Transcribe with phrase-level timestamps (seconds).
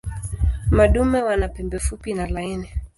[0.71, 2.69] Madume wana pembe fupi na laini.